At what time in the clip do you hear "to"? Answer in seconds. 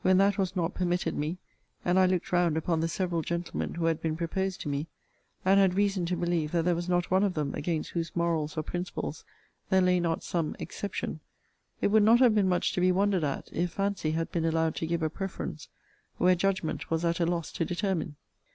4.62-4.70, 6.06-6.16, 12.72-12.80, 14.76-14.86, 17.52-17.66